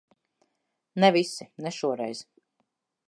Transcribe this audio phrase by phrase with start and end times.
[1.03, 1.47] Ne visi.
[1.67, 2.23] Ne šoreiz.